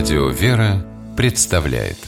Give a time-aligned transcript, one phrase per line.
[0.00, 0.82] Радио «Вера»
[1.14, 1.98] представляет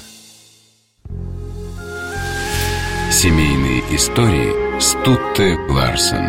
[3.11, 6.25] Семейные истории Стутте Ларсен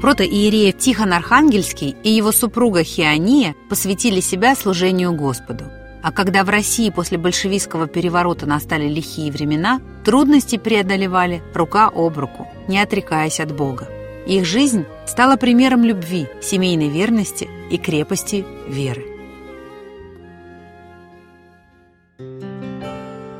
[0.00, 5.66] Протоиереев Тихон Архангельский и его супруга Хиания посвятили себя служению Господу.
[6.02, 12.48] А когда в России после большевистского переворота настали лихие времена, трудности преодолевали рука об руку,
[12.66, 13.86] не отрекаясь от Бога.
[14.28, 19.06] Их жизнь стала примером любви, семейной верности и крепости веры.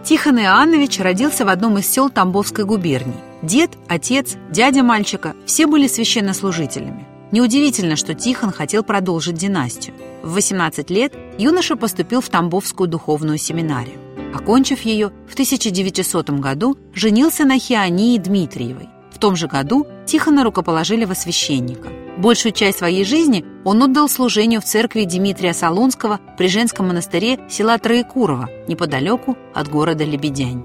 [0.03, 3.21] Тихон Иоаннович родился в одном из сел Тамбовской губернии.
[3.43, 7.07] Дед, отец, дядя мальчика– все были священнослужителями.
[7.33, 9.95] Неудивительно, что Тихон хотел продолжить династию.
[10.23, 13.99] В 18 лет юноша поступил в Тамбовскую духовную семинарию.
[14.35, 18.89] Окончив ее, в 1900 году женился на Хионии Дмитриевой.
[19.19, 21.89] В том же году Тихона рукоположили во священника.
[22.19, 27.79] Большую часть своей жизни он отдал служению в церкви Дмитрия Солунского при женском монастыре села
[27.79, 30.65] Троекурово, неподалеку от города Лебедянь.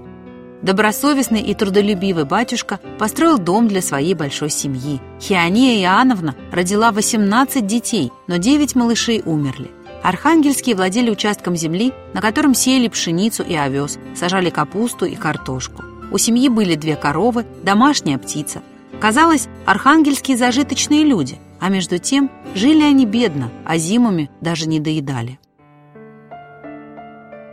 [0.62, 5.02] Добросовестный и трудолюбивый батюшка построил дом для своей большой семьи.
[5.20, 9.72] Хиония Иоанновна родила 18 детей, но 9 малышей умерли.
[10.04, 15.86] Архангельские владели участком земли, на котором сеяли пшеницу и овес, сажали капусту и картошку.
[16.12, 18.62] У семьи были две коровы, домашняя птица.
[19.00, 25.40] Казалось, архангельские зажиточные люди, а между тем жили они бедно, а зимами даже не доедали.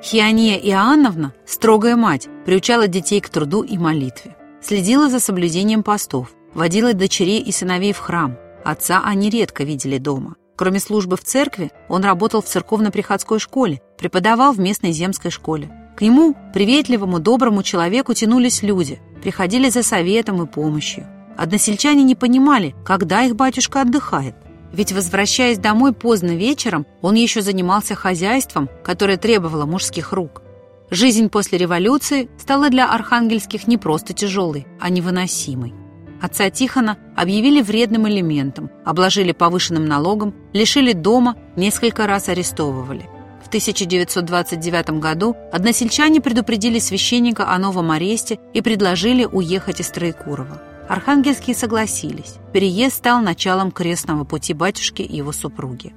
[0.03, 4.37] Хиония Иоанновна, строгая мать, приучала детей к труду и молитве.
[4.63, 8.37] Следила за соблюдением постов, водила дочерей и сыновей в храм.
[8.65, 10.37] Отца они редко видели дома.
[10.57, 15.71] Кроме службы в церкви, он работал в церковно-приходской школе, преподавал в местной земской школе.
[16.01, 21.07] К нему, приветливому, доброму человеку, тянулись люди, приходили за советом и помощью.
[21.37, 24.35] Односельчане не понимали, когда их батюшка отдыхает.
[24.73, 30.41] Ведь, возвращаясь домой поздно вечером, он еще занимался хозяйством, которое требовало мужских рук.
[30.89, 35.75] Жизнь после революции стала для архангельских не просто тяжелой, а невыносимой.
[36.23, 43.07] Отца Тихона объявили вредным элементом, обложили повышенным налогом, лишили дома, несколько раз арестовывали–
[43.47, 50.63] 1929 году односельчане предупредили священника о новом аресте и предложили уехать из Троекурова.
[50.89, 52.35] Архангельские согласились.
[52.53, 55.95] Переезд стал началом крестного пути батюшки и его супруги.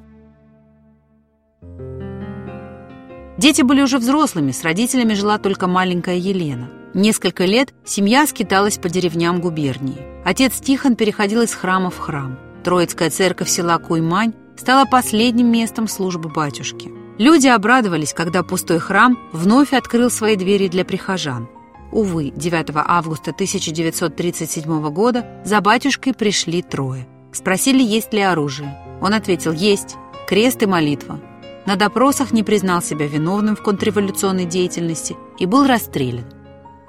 [3.37, 6.69] Дети были уже взрослыми, с родителями жила только маленькая Елена.
[6.93, 9.97] Несколько лет семья скиталась по деревням губернии.
[10.23, 12.37] Отец Тихон переходил из храма в храм.
[12.63, 17.02] Троицкая церковь села Куймань стала последним местом службы батюшки.
[17.19, 21.47] Люди обрадовались, когда пустой храм вновь открыл свои двери для прихожан.
[21.91, 27.07] Увы, 9 августа 1937 года за батюшкой пришли трое.
[27.31, 28.75] Спросили, есть ли оружие.
[29.00, 29.96] Он ответил «Есть,
[30.28, 31.19] крест и молитва».
[31.68, 36.25] На допросах не признал себя виновным в контрреволюционной деятельности и был расстрелян.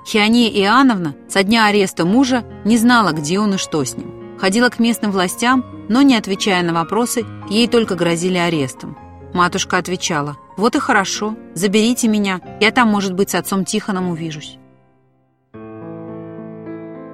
[0.07, 4.39] Хиония Иоанновна со дня ареста мужа не знала, где он и что с ним.
[4.39, 8.97] Ходила к местным властям, но, не отвечая на вопросы, ей только грозили арестом.
[9.35, 14.59] Матушка отвечала, «Вот и хорошо, заберите меня, я там, может быть, с отцом Тихоном увижусь».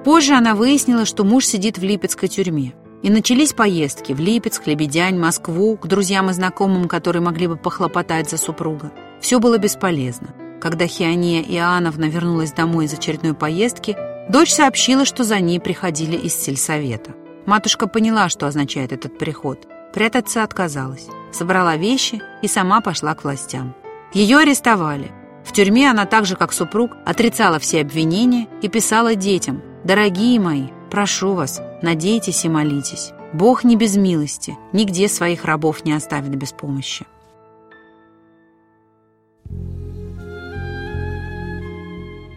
[0.05, 2.73] Позже она выяснила, что муж сидит в Липецкой тюрьме.
[3.01, 8.29] И начались поездки в Липецк, Лебедянь, Москву, к друзьям и знакомым, которые могли бы похлопотать
[8.29, 8.91] за супруга.
[9.19, 10.35] Все было бесполезно.
[10.61, 13.97] Когда Хиония Иоанновна вернулась домой из очередной поездки,
[14.29, 17.15] дочь сообщила, что за ней приходили из сельсовета.
[17.47, 19.67] Матушка поняла, что означает этот приход.
[19.93, 23.73] Прятаться отказалась собрала вещи и сама пошла к властям.
[24.13, 25.11] Ее арестовали.
[25.45, 30.67] В тюрьме она так же, как супруг, отрицала все обвинения и писала детям «Дорогие мои,
[30.91, 33.11] прошу вас, надейтесь и молитесь.
[33.33, 37.05] Бог не без милости, нигде своих рабов не оставит без помощи».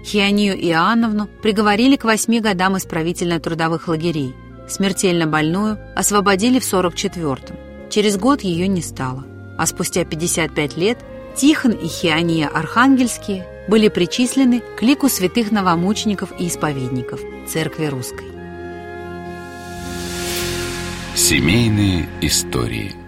[0.05, 4.35] Хионию Иоанновну приговорили к восьми годам исправительно-трудовых лагерей.
[4.69, 7.91] Смертельно больную освободили в 44-м.
[7.91, 9.25] Через год ее не стало,
[9.59, 10.99] а спустя 55 лет
[11.37, 18.27] Тихон и Хиония Архангельские были причислены к лику святых новомучеников и исповедников Церкви Русской.
[21.15, 22.95] Семейные истории–